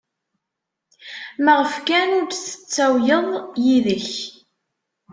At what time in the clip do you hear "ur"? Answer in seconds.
2.19-2.25